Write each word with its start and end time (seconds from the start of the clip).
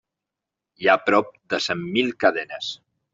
Hi 0.83 0.87
ha 0.93 1.03
prop 1.09 1.29
de 1.55 1.59
cent 1.69 1.83
mil 1.99 2.09
cadenes. 2.25 2.71